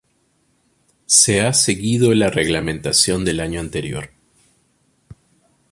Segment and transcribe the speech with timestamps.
[1.05, 4.09] Se ha seguido la reglamentación del año anterior.